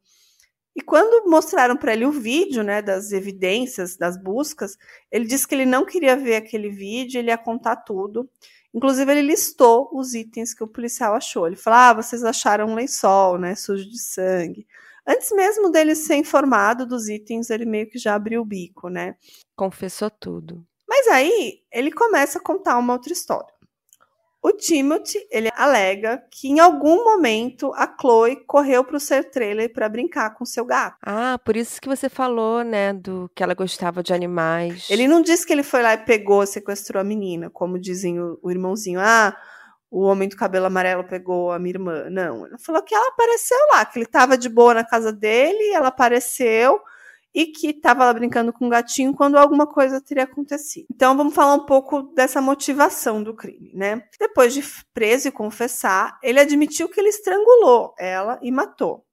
[0.75, 4.75] E quando mostraram para ele o vídeo, né, das evidências, das buscas,
[5.11, 8.27] ele disse que ele não queria ver aquele vídeo, ele ia contar tudo.
[8.73, 11.45] Inclusive ele listou os itens que o policial achou.
[11.45, 14.65] Ele falou: "Ah, vocês acharam um lençol, né, sujo de sangue".
[15.05, 19.15] Antes mesmo dele ser informado dos itens, ele meio que já abriu o bico, né?
[19.55, 20.65] Confessou tudo.
[20.95, 23.51] Mas aí ele começa a contar uma outra história.
[24.43, 29.73] O Timothy, ele alega que em algum momento a Chloe correu para o seu trailer
[29.73, 30.97] para brincar com seu gato.
[31.01, 34.87] Ah, por isso que você falou, né, do que ela gostava de animais.
[34.87, 38.37] Ele não disse que ele foi lá e pegou, sequestrou a menina, como dizem o,
[38.43, 38.99] o irmãozinho.
[38.99, 39.35] Ah,
[39.89, 42.07] o homem do cabelo amarelo pegou a minha irmã.
[42.11, 45.73] Não, ele falou que ela apareceu lá, que ele estava de boa na casa dele,
[45.73, 46.79] ela apareceu
[47.33, 50.85] e que estava lá brincando com o gatinho quando alguma coisa teria acontecido.
[50.93, 54.03] Então vamos falar um pouco dessa motivação do crime, né?
[54.19, 59.03] Depois de preso e confessar, ele admitiu que ele estrangulou ela e matou.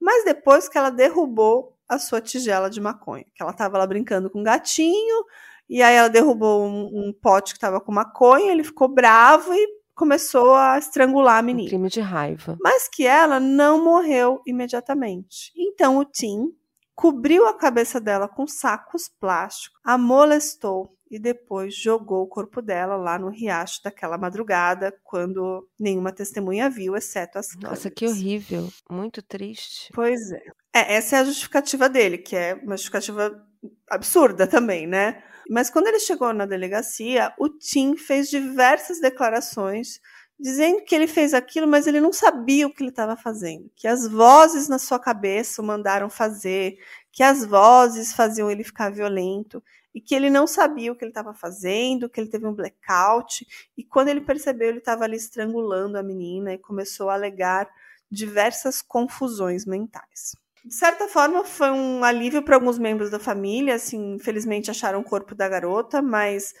[0.00, 4.30] Mas depois que ela derrubou a sua tigela de maconha, que ela estava lá brincando
[4.30, 5.24] com o gatinho,
[5.68, 9.68] e aí ela derrubou um, um pote que estava com maconha, ele ficou bravo e
[9.94, 11.68] começou a estrangular a Um menina.
[11.68, 12.56] crime de raiva.
[12.60, 15.52] Mas que ela não morreu imediatamente.
[15.56, 16.52] Então o Tim
[16.96, 22.96] cobriu a cabeça dela com sacos plásticos, a molestou e depois jogou o corpo dela
[22.96, 27.70] lá no riacho daquela madrugada, quando nenhuma testemunha viu, exceto as câmeras.
[27.70, 28.68] Nossa, que horrível.
[28.90, 29.92] Muito triste.
[29.94, 30.42] Pois é.
[30.74, 30.94] é.
[30.96, 33.40] Essa é a justificativa dele, que é uma justificativa
[33.88, 35.22] absurda também, né?
[35.48, 40.00] Mas quando ele chegou na delegacia, o Tim fez diversas declarações
[40.38, 43.70] dizendo que ele fez aquilo, mas ele não sabia o que ele estava fazendo.
[43.74, 46.78] Que as vozes na sua cabeça o mandaram fazer,
[47.10, 49.62] que as vozes faziam ele ficar violento
[49.94, 53.46] e que ele não sabia o que ele estava fazendo, que ele teve um blackout.
[53.76, 57.66] E quando ele percebeu, ele estava ali estrangulando a menina e começou a alegar
[58.10, 60.36] diversas confusões mentais.
[60.62, 65.04] De certa forma, foi um alívio para alguns membros da família, assim, infelizmente acharam o
[65.04, 66.52] corpo da garota, mas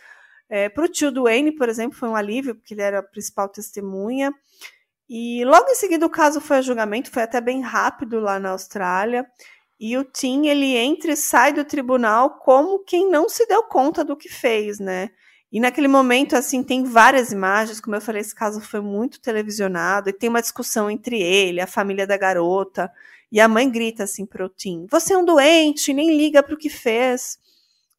[0.48, 3.02] é, para o tio do Wayne, por exemplo, foi um alívio, porque ele era a
[3.02, 4.32] principal testemunha.
[5.08, 8.50] E logo em seguida o caso foi a julgamento, foi até bem rápido lá na
[8.50, 9.26] Austrália.
[9.78, 14.04] E o Tim, ele entra e sai do tribunal como quem não se deu conta
[14.04, 15.10] do que fez, né?
[15.52, 20.10] E naquele momento, assim, tem várias imagens, como eu falei, esse caso foi muito televisionado,
[20.10, 22.90] e tem uma discussão entre ele, a família da garota,
[23.30, 26.68] e a mãe grita assim pro Tim, você é um doente, nem liga pro que
[26.68, 27.38] fez.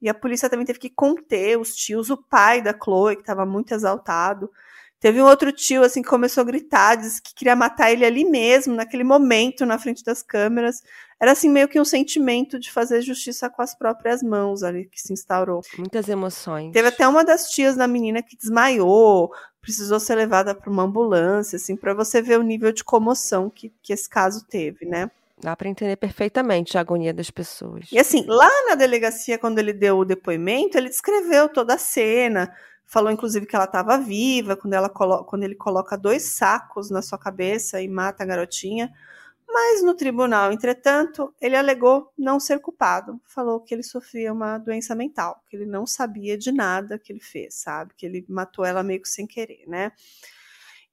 [0.01, 3.45] E a polícia também teve que conter os tios, o pai da Chloe, que estava
[3.45, 4.51] muito exaltado.
[4.99, 8.25] Teve um outro tio, assim, que começou a gritar, disse que queria matar ele ali
[8.25, 10.81] mesmo, naquele momento, na frente das câmeras.
[11.19, 14.99] Era, assim, meio que um sentimento de fazer justiça com as próprias mãos ali, que
[14.99, 15.61] se instaurou.
[15.77, 16.73] Muitas emoções.
[16.73, 19.31] Teve até uma das tias da menina que desmaiou,
[19.61, 23.71] precisou ser levada para uma ambulância, assim, para você ver o nível de comoção que,
[23.83, 25.11] que esse caso teve, né?
[25.39, 27.87] Dá para entender perfeitamente a agonia das pessoas.
[27.91, 32.51] E assim, lá na delegacia, quando ele deu o depoimento, ele descreveu toda a cena,
[32.85, 37.19] falou inclusive que ela estava viva, quando, ela quando ele coloca dois sacos na sua
[37.19, 38.91] cabeça e mata a garotinha.
[39.47, 43.19] Mas no tribunal, entretanto, ele alegou não ser culpado.
[43.23, 47.21] Falou que ele sofria uma doença mental, que ele não sabia de nada que ele
[47.21, 47.93] fez, sabe?
[47.95, 49.91] Que ele matou ela meio que sem querer, né?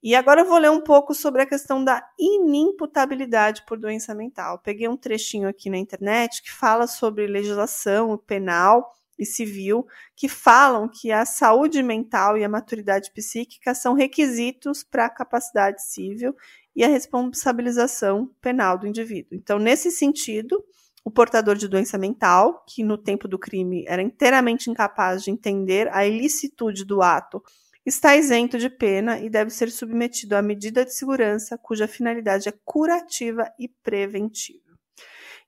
[0.05, 4.59] E agora eu vou ler um pouco sobre a questão da inimputabilidade por doença mental.
[4.59, 10.91] Peguei um trechinho aqui na internet que fala sobre legislação penal e civil que falam
[10.91, 16.37] que a saúde mental e a maturidade psíquica são requisitos para a capacidade civil
[16.77, 19.31] e a responsabilização penal do indivíduo.
[19.33, 20.63] Então, nesse sentido,
[21.03, 25.89] o portador de doença mental, que no tempo do crime era inteiramente incapaz de entender
[25.95, 27.43] a ilicitude do ato,
[27.85, 32.55] está isento de pena e deve ser submetido à medida de segurança cuja finalidade é
[32.65, 34.61] curativa e preventiva.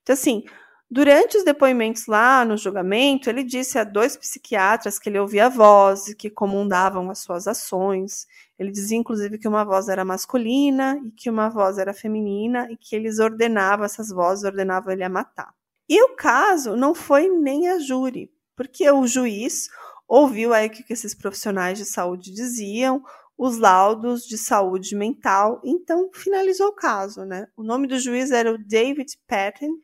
[0.01, 0.43] Então, assim,
[0.89, 6.13] Durante os depoimentos lá no julgamento, ele disse a dois psiquiatras que ele ouvia vozes
[6.13, 8.25] que comandavam as suas ações.
[8.57, 12.77] Ele dizia, inclusive, que uma voz era masculina e que uma voz era feminina e
[12.77, 15.53] que eles ordenavam, essas vozes ordenavam ele a matar.
[15.89, 19.69] E o caso não foi nem a júri, porque o juiz
[20.07, 23.03] ouviu aí o que esses profissionais de saúde diziam,
[23.37, 27.47] os laudos de saúde mental, então finalizou o caso, né?
[27.55, 29.77] O nome do juiz era o David Patton,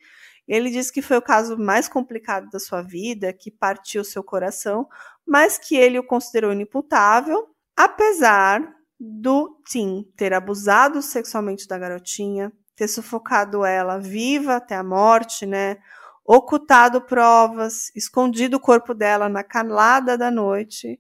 [0.48, 4.88] ele disse que foi o caso mais complicado da sua vida, que partiu seu coração,
[5.26, 8.62] mas que ele o considerou inimputável, apesar
[9.00, 15.78] do Tim ter abusado sexualmente da garotinha, ter sufocado ela viva até a morte, né?
[16.26, 21.00] Ocultado provas, escondido o corpo dela na calada da noite.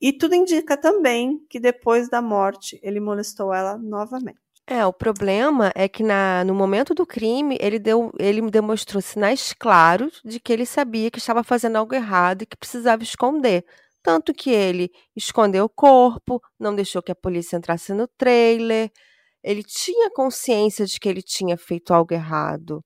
[0.00, 4.40] E tudo indica também que depois da morte ele molestou ela novamente.
[4.66, 9.52] É, o problema é que na, no momento do crime ele deu, ele demonstrou sinais
[9.52, 13.64] claros de que ele sabia que estava fazendo algo errado e que precisava esconder.
[14.02, 18.90] Tanto que ele escondeu o corpo, não deixou que a polícia entrasse no trailer.
[19.42, 22.84] Ele tinha consciência de que ele tinha feito algo errado.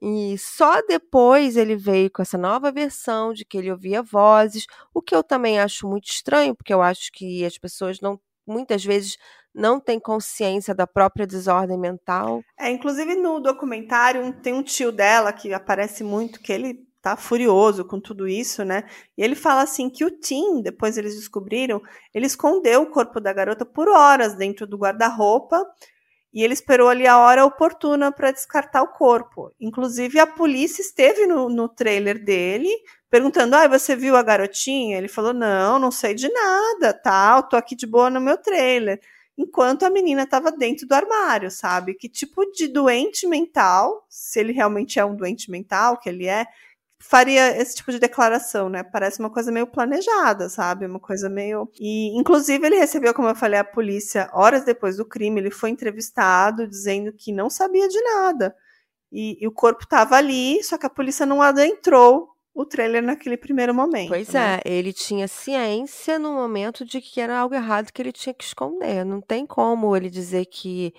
[0.00, 5.00] E só depois ele veio com essa nova versão de que ele ouvia vozes, o
[5.00, 9.16] que eu também acho muito estranho, porque eu acho que as pessoas não muitas vezes
[9.52, 12.42] não tem consciência da própria desordem mental.
[12.58, 17.84] É, inclusive no documentário tem um tio dela que aparece muito, que ele tá furioso
[17.84, 18.84] com tudo isso, né?
[19.16, 21.80] E ele fala assim que o Tim, depois eles descobriram,
[22.12, 25.64] ele escondeu o corpo da garota por horas dentro do guarda-roupa
[26.36, 29.50] e ele esperou ali a hora oportuna para descartar o corpo.
[29.58, 32.68] Inclusive a polícia esteve no, no trailer dele
[33.10, 37.48] perguntando: "Ah, você viu a garotinha?" Ele falou: "Não, não sei de nada, tal, tá?
[37.48, 39.00] tô aqui de boa no meu trailer."
[39.38, 41.92] enquanto a menina estava dentro do armário, sabe?
[41.92, 46.46] Que tipo de doente mental, se ele realmente é um doente mental, que ele é,
[46.98, 48.82] faria esse tipo de declaração, né?
[48.82, 50.86] Parece uma coisa meio planejada, sabe?
[50.86, 51.70] Uma coisa meio.
[51.78, 55.40] E, inclusive, ele recebeu, como eu falei, a polícia horas depois do crime.
[55.40, 58.54] Ele foi entrevistado dizendo que não sabia de nada.
[59.12, 63.36] E, e o corpo estava ali, só que a polícia não adentrou o trailer naquele
[63.36, 64.08] primeiro momento.
[64.08, 64.60] Pois né?
[64.64, 68.42] é, ele tinha ciência no momento de que era algo errado que ele tinha que
[68.42, 69.04] esconder.
[69.04, 70.94] Não tem como ele dizer que.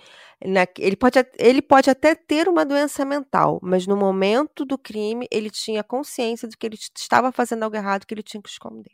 [0.46, 5.26] Na, ele, pode, ele pode até ter uma doença mental, mas no momento do crime
[5.32, 8.92] ele tinha consciência de que ele estava fazendo algo errado que ele tinha que esconder.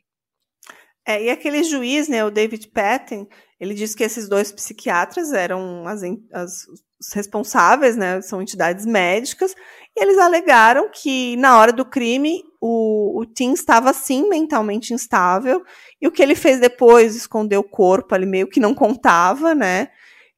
[1.06, 3.26] É, e aquele juiz, né, o David Patton,
[3.60, 6.66] ele disse que esses dois psiquiatras eram as, as,
[6.98, 9.54] os responsáveis, né, são entidades médicas,
[9.96, 15.62] e eles alegaram que na hora do crime o, o Tim estava sim mentalmente instável,
[16.00, 19.88] e o que ele fez depois, esconder o corpo, ele meio que não contava, né,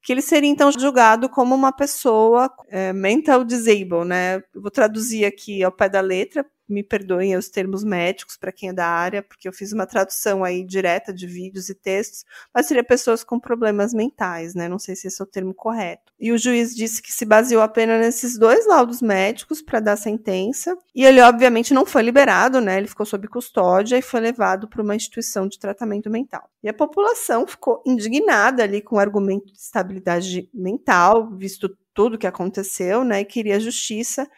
[0.03, 5.63] que ele seria então julgado como uma pessoa é, mental disabled, né, vou traduzir aqui
[5.63, 9.49] ao pé da letra, me perdoem os termos médicos para quem é da área, porque
[9.49, 13.95] eu fiz uma tradução aí direta de vídeos e textos, mas seria pessoas com problemas
[13.95, 14.69] mentais, né?
[14.69, 16.13] Não sei se esse é o termo correto.
[16.19, 20.77] E o juiz disse que se baseou apenas nesses dois laudos médicos para dar sentença,
[20.95, 22.79] e ele obviamente não foi liberado, né?
[22.79, 26.49] Ele ficou sob custódia e foi levado para uma instituição de tratamento mental.
[26.63, 32.27] E a população ficou indignada ali com o argumento de estabilidade mental, visto tudo que
[32.27, 33.21] aconteceu, né?
[33.21, 34.29] E queria justiça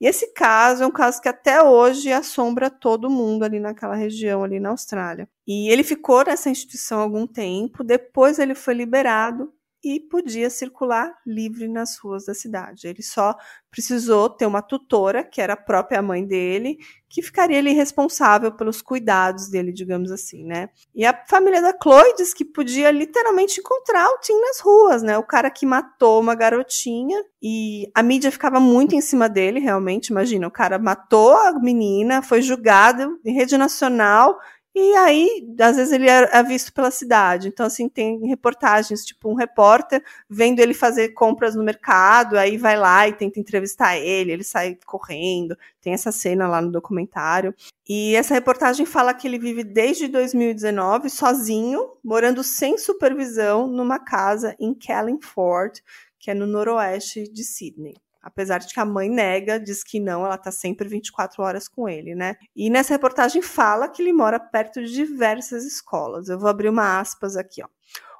[0.00, 4.42] e esse caso é um caso que até hoje assombra todo mundo ali naquela região,
[4.42, 5.28] ali na Austrália.
[5.46, 9.52] E ele ficou nessa instituição algum tempo, depois ele foi liberado
[9.84, 12.86] e podia circular livre nas ruas da cidade.
[12.88, 13.36] Ele só
[13.70, 18.80] precisou ter uma tutora, que era a própria mãe dele, que ficaria ali responsável pelos
[18.80, 20.68] cuidados dele, digamos assim, né?
[20.94, 25.18] E a família da Chloe diz que podia literalmente encontrar o Tim nas ruas, né?
[25.18, 30.08] O cara que matou uma garotinha e a mídia ficava muito em cima dele, realmente,
[30.08, 34.38] imagina, o cara matou a menina, foi julgado em rede nacional,
[34.74, 37.46] e aí, às vezes, ele é, visto pela cidade.
[37.46, 42.76] Então, assim, tem reportagens, tipo, um repórter vendo ele fazer compras no mercado, aí vai
[42.76, 45.56] lá e tenta entrevistar ele, ele sai correndo.
[45.80, 47.54] Tem essa cena lá no documentário.
[47.88, 54.56] E essa reportagem fala que ele vive desde 2019 sozinho, morando sem supervisão numa casa
[54.58, 55.84] em Kellingford,
[56.18, 57.94] que é no noroeste de Sydney.
[58.24, 61.88] Apesar de que a mãe nega, diz que não, ela tá sempre 24 horas com
[61.88, 62.36] ele, né?
[62.56, 66.28] E nessa reportagem fala que ele mora perto de diversas escolas.
[66.28, 67.68] Eu vou abrir uma aspas aqui, ó.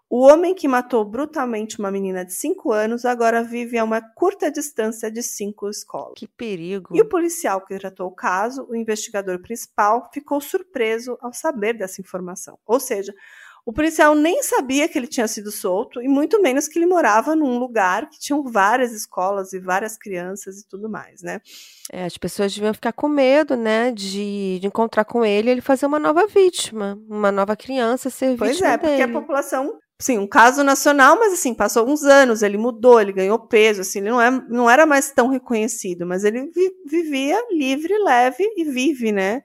[0.08, 4.50] O homem que matou brutalmente uma menina de 5 anos agora vive a uma curta
[4.50, 6.14] distância de cinco escolas.
[6.16, 6.94] Que perigo.
[6.94, 12.00] E o policial que tratou o caso, o investigador principal, ficou surpreso ao saber dessa
[12.00, 12.58] informação.
[12.64, 13.12] Ou seja,
[13.66, 17.34] o policial nem sabia que ele tinha sido solto e muito menos que ele morava
[17.34, 21.40] num lugar que tinham várias escolas e várias crianças e tudo mais, né?
[21.90, 25.60] É, as pessoas deviam ficar com medo, né, de, de encontrar com ele e ele
[25.60, 29.02] fazer uma nova vítima, uma nova criança ser pois vítima é, porque dele.
[29.02, 33.38] a população sim, um caso nacional, mas assim, passou uns anos, ele mudou, ele ganhou
[33.38, 37.96] peso, assim, ele não, é, não era mais tão reconhecido, mas ele vi, vivia livre,
[37.98, 39.42] leve e vive, né?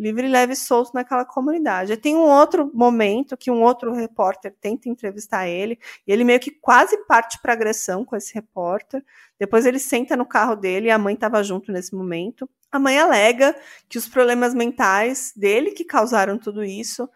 [0.00, 1.94] Livre, leve e solto naquela comunidade.
[1.98, 6.50] Tem um outro momento que um outro repórter tenta entrevistar ele, e ele meio que
[6.50, 9.04] quase parte para agressão com esse repórter.
[9.38, 12.48] Depois ele senta no carro dele, e a mãe estava junto nesse momento.
[12.72, 13.54] A mãe alega
[13.90, 17.06] que os problemas mentais dele que causaram tudo isso,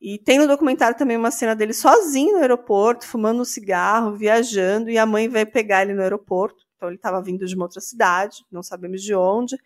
[0.00, 4.88] e tem no documentário também uma cena dele sozinho no aeroporto, fumando um cigarro, viajando,
[4.88, 6.64] e a mãe vai pegar ele no aeroporto.
[6.74, 9.58] Então ele estava vindo de uma outra cidade, não sabemos de onde.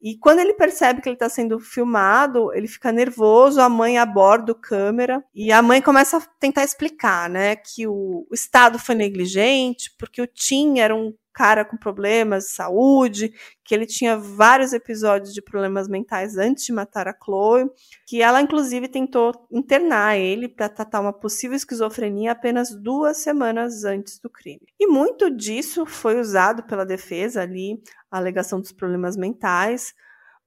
[0.00, 4.52] E quando ele percebe que ele está sendo filmado, ele fica nervoso, a mãe aborda
[4.52, 8.94] o câmera e a mãe começa a tentar explicar, né, que o, o Estado foi
[8.94, 13.32] negligente, porque o Tim era um cara com problemas de saúde,
[13.64, 17.70] que ele tinha vários episódios de problemas mentais antes de matar a Chloe,
[18.08, 24.18] que ela inclusive tentou internar ele para tratar uma possível esquizofrenia apenas duas semanas antes
[24.18, 24.66] do crime.
[24.80, 29.94] E muito disso foi usado pela defesa ali, a alegação dos problemas mentais,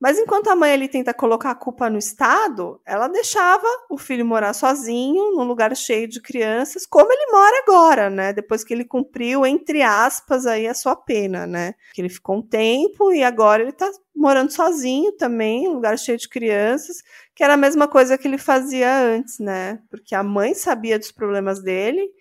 [0.02, 4.26] mas enquanto a mãe ali tenta colocar a culpa no Estado, ela deixava o filho
[4.26, 8.34] morar sozinho, num lugar cheio de crianças, como ele mora agora, né?
[8.34, 11.76] Depois que ele cumpriu, entre aspas, aí a sua pena, né?
[11.94, 16.18] Que ele ficou um tempo e agora ele tá morando sozinho também, um lugar cheio
[16.18, 17.04] de crianças,
[17.36, 19.80] que era a mesma coisa que ele fazia antes, né?
[19.92, 22.12] Porque a mãe sabia dos problemas dele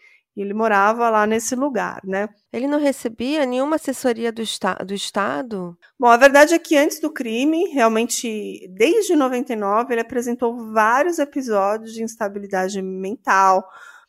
[0.40, 2.26] e ele morava lá nesse lugar, né?
[2.50, 5.76] Ele não recebia nenhuma assessoria do, esta do Estado?
[5.98, 11.92] Bom, a verdade é que antes do crime, realmente, desde 99, ele apresentou vários episódios
[11.92, 13.68] de instabilidade mental,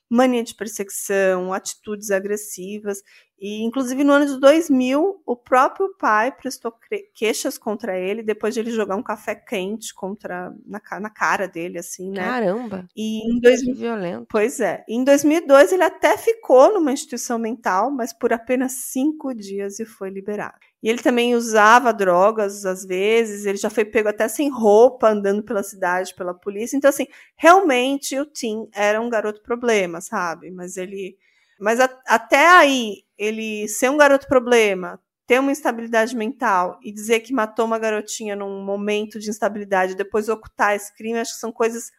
[0.10, 3.00] mania de perseguição, atitudes agressivas.
[3.42, 6.72] E, inclusive, no ano de 2000, o próprio pai prestou
[7.16, 11.80] queixas contra ele depois de ele jogar um café quente contra na, na cara dele,
[11.80, 12.24] assim, né?
[12.24, 12.86] Caramba!
[12.96, 14.28] E em 2000, que violento.
[14.30, 14.86] Pois é.
[14.88, 20.12] Em 2002, ele até ficou numa instituição mental, mas por apenas cinco dias e foi
[20.12, 20.60] liberado.
[20.84, 25.42] E ele também usava drogas, às vezes, ele já foi pego até sem roupa, andando
[25.44, 26.78] pela cidade, pela polícia.
[26.78, 30.52] Então, assim, realmente o Tim era um garoto problema, sabe?
[30.52, 31.18] Mas ele.
[31.60, 37.20] Mas a, até aí, ele ser um garoto problema, ter uma instabilidade mental e dizer
[37.20, 41.52] que matou uma garotinha num momento de instabilidade, depois ocultar esse crime, acho que são
[41.52, 41.92] coisas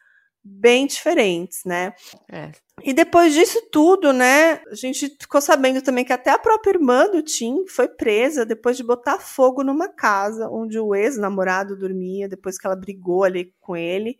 [0.43, 1.93] bem diferentes, né?
[2.29, 2.51] É.
[2.83, 7.09] E depois disso tudo, né, a gente ficou sabendo também que até a própria irmã
[7.09, 12.57] do Tim foi presa depois de botar fogo numa casa onde o ex-namorado dormia, depois
[12.57, 14.17] que ela brigou ali com ele.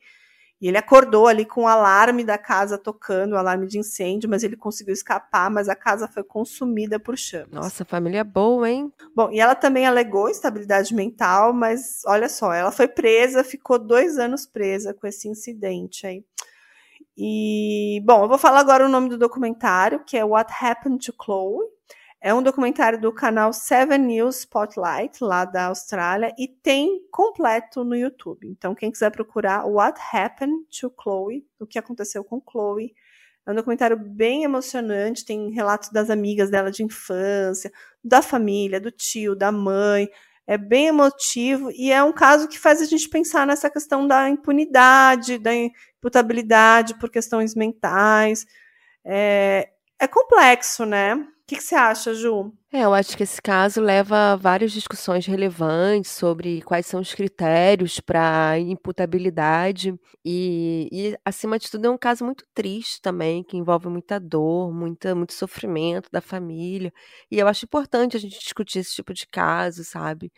[0.63, 4.43] E ele acordou ali com o alarme da casa tocando, o alarme de incêndio, mas
[4.43, 7.51] ele conseguiu escapar, mas a casa foi consumida por chamas.
[7.51, 8.89] Nossa, família boa, hein?
[9.13, 14.17] Bom, e ela também alegou instabilidade mental, mas olha só, ela foi presa, ficou dois
[14.17, 16.23] anos presa com esse incidente aí.
[17.17, 21.13] E, bom, eu vou falar agora o nome do documentário, que é What Happened to
[21.21, 21.67] Chloe.
[22.25, 27.93] É um documentário do canal Seven News Spotlight, lá da Austrália, e tem completo no
[27.93, 28.47] YouTube.
[28.47, 32.95] Então, quem quiser procurar What Happened to Chloe, o que aconteceu com Chloe,
[33.45, 37.69] é um documentário bem emocionante, tem relatos das amigas dela de infância,
[38.01, 40.09] da família, do tio, da mãe.
[40.47, 44.29] É bem emotivo e é um caso que faz a gente pensar nessa questão da
[44.29, 48.45] impunidade, da imputabilidade por questões mentais.
[49.03, 51.27] É, é complexo, né?
[51.43, 52.53] O que, que você acha, Ju?
[52.71, 57.13] É, eu acho que esse caso leva a várias discussões relevantes sobre quais são os
[57.13, 63.57] critérios para imputabilidade e, e, acima de tudo, é um caso muito triste também, que
[63.57, 66.93] envolve muita dor, muita, muito sofrimento da família.
[67.29, 70.31] E eu acho importante a gente discutir esse tipo de caso, sabe?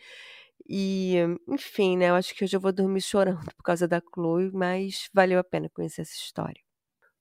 [0.68, 1.16] E,
[1.48, 2.10] enfim, né?
[2.10, 5.44] Eu acho que hoje eu vou dormir chorando por causa da Chloe, mas valeu a
[5.44, 6.65] pena conhecer essa história.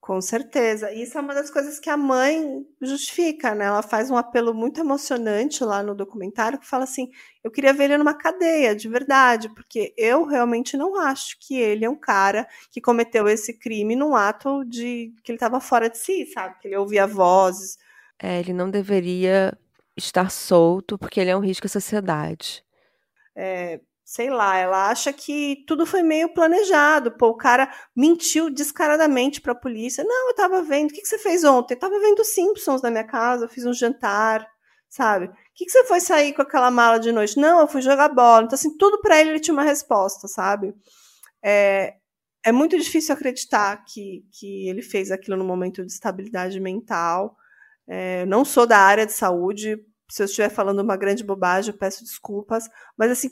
[0.06, 0.94] Com certeza.
[0.94, 3.66] Isso é uma das coisas que a mãe justifica, né?
[3.66, 7.10] Ela faz um apelo muito emocionante lá no documentário que fala assim:
[7.44, 11.86] eu queria ver ele numa cadeia, de verdade, porque eu realmente não acho que ele
[11.86, 15.98] é um cara que cometeu esse crime num ato de que ele estava fora de
[15.98, 16.60] si, sabe?
[16.60, 17.76] Que ele ouvia vozes.
[18.22, 19.58] É, ele não deveria
[19.98, 22.64] estar solto porque ele é um risco à sociedade.
[23.36, 27.12] É, sei lá, ela acha que tudo foi meio planejado.
[27.18, 30.04] Pô, o cara mentiu descaradamente para a polícia.
[30.04, 30.92] Não, eu tava vendo.
[30.92, 31.74] O que, que você fez ontem?
[31.74, 34.48] Eu tava vendo Simpsons na minha casa, eu fiz um jantar,
[34.88, 35.26] sabe?
[35.26, 37.40] O que, que você foi sair com aquela mala de noite?
[37.40, 38.44] Não, eu fui jogar bola.
[38.44, 40.76] Então, assim, tudo para ele ele tinha uma resposta, sabe?
[41.44, 41.96] É,
[42.46, 47.36] é muito difícil acreditar que, que ele fez aquilo no momento de estabilidade mental.
[47.88, 49.80] É, não sou da área de saúde,
[50.10, 53.30] se eu estiver falando uma grande bobagem, eu peço desculpas, mas assim,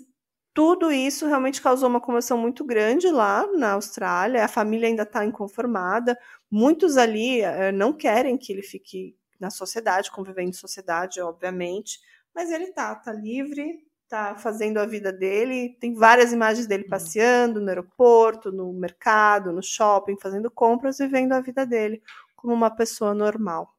[0.54, 4.46] tudo isso realmente causou uma comoção muito grande lá na Austrália.
[4.46, 6.18] A família ainda está inconformada.
[6.50, 12.00] Muitos ali é, não querem que ele fique na sociedade, convivendo em sociedade, obviamente,
[12.34, 15.76] mas ele tá, tá livre, tá fazendo a vida dele.
[15.80, 16.90] Tem várias imagens dele uhum.
[16.90, 22.02] passeando no aeroporto, no mercado, no shopping, fazendo compras, vivendo a vida dele
[22.36, 23.74] como uma pessoa normal.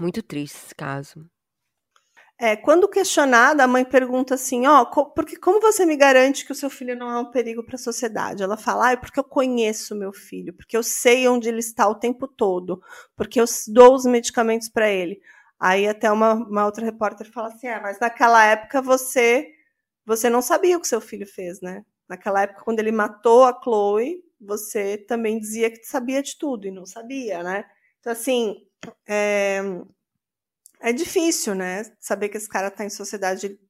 [0.00, 1.28] Muito triste esse caso.
[2.44, 6.56] É, quando questionada, a mãe pergunta assim: ó, porque como você me garante que o
[6.56, 8.42] seu filho não é um perigo para a sociedade?
[8.42, 11.86] Ela fala: ah, é porque eu conheço meu filho, porque eu sei onde ele está
[11.86, 12.82] o tempo todo,
[13.14, 15.20] porque eu dou os medicamentos para ele.
[15.56, 19.48] Aí até uma, uma, outra repórter fala assim: ah, mas naquela época você
[20.04, 21.84] você não sabia o que seu filho fez, né?
[22.08, 26.72] Naquela época, quando ele matou a Chloe, você também dizia que sabia de tudo e
[26.72, 27.64] não sabia, né?
[28.00, 28.56] Então, assim,
[29.08, 29.62] é,
[30.82, 31.84] é difícil, né?
[32.00, 33.46] Saber que esse cara está em sociedade.
[33.46, 33.60] Ele,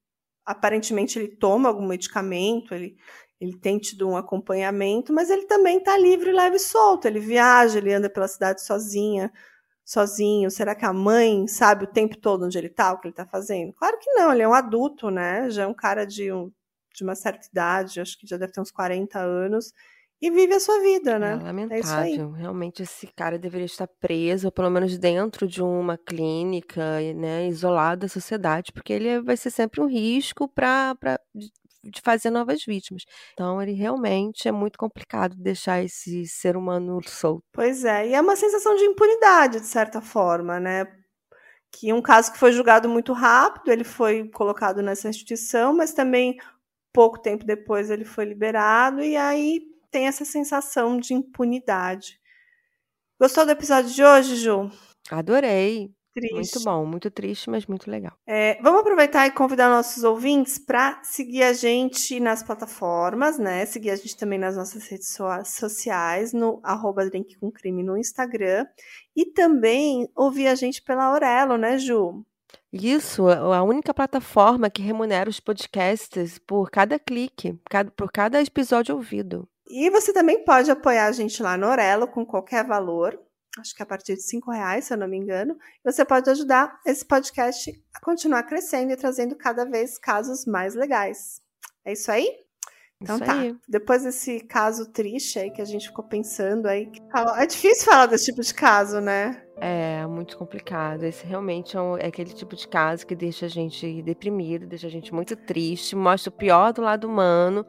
[0.44, 2.96] aparentemente, ele toma algum medicamento, ele,
[3.40, 7.06] ele tem tido um acompanhamento, mas ele também está livre, leve e solto.
[7.06, 9.32] Ele viaja, ele anda pela cidade sozinha,
[9.84, 10.50] sozinho.
[10.50, 13.26] Será que a mãe sabe o tempo todo onde ele está, o que ele está
[13.26, 13.72] fazendo?
[13.74, 15.50] Claro que não, ele é um adulto, né?
[15.50, 16.50] Já é um cara de, um,
[16.94, 19.72] de uma certa idade, acho que já deve ter uns 40 anos
[20.22, 21.32] e vive a sua vida, né?
[21.32, 22.34] É lamentável.
[22.36, 27.48] É Realmente esse cara deveria estar preso, ou pelo menos dentro de uma clínica, né,
[27.48, 30.96] isolado da sociedade, porque ele vai ser sempre um risco para
[31.34, 33.02] de fazer novas vítimas.
[33.32, 37.42] Então, ele realmente é muito complicado deixar esse ser humano solto.
[37.52, 40.86] Pois é, e é uma sensação de impunidade, de certa forma, né?
[41.72, 46.36] Que um caso que foi julgado muito rápido, ele foi colocado nessa instituição, mas também
[46.92, 52.18] pouco tempo depois ele foi liberado, e aí tem essa sensação de impunidade.
[53.20, 54.70] Gostou do episódio de hoje, Ju?
[55.10, 55.94] Adorei.
[56.14, 56.34] Triste.
[56.34, 58.12] Muito bom, muito triste, mas muito legal.
[58.26, 63.64] É, vamos aproveitar e convidar nossos ouvintes para seguir a gente nas plataformas, né?
[63.64, 65.16] Seguir a gente também nas nossas redes
[65.46, 68.66] sociais, no arroba Drink com Crime no Instagram.
[69.16, 72.22] E também ouvir a gente pela Aurelo, né, Ju?
[72.70, 77.58] Isso, a única plataforma que remunera os podcasts por cada clique,
[77.96, 79.48] por cada episódio ouvido.
[79.68, 83.18] E você também pode apoiar a gente lá no Orelo com qualquer valor,
[83.58, 85.56] acho que a partir de cinco reais, se eu não me engano.
[85.84, 91.40] Você pode ajudar esse podcast a continuar crescendo e trazendo cada vez casos mais legais.
[91.84, 92.26] É isso aí?
[93.00, 93.34] Então isso tá.
[93.34, 93.56] Aí.
[93.68, 96.90] Depois desse caso triste aí que a gente ficou pensando aí.
[97.36, 99.42] É difícil falar desse tipo de caso, né?
[99.56, 101.02] É, muito complicado.
[101.02, 104.86] Esse realmente é, um, é, aquele tipo de caso que deixa a gente deprimido, deixa
[104.86, 107.66] a gente muito triste, mostra o pior do lado humano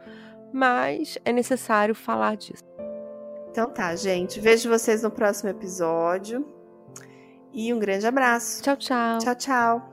[0.53, 2.63] mas é necessário falar disso.
[3.49, 4.39] Então tá, gente.
[4.39, 6.45] Vejo vocês no próximo episódio.
[7.51, 8.63] E um grande abraço.
[8.63, 9.17] Tchau, tchau.
[9.19, 9.92] Tchau, tchau.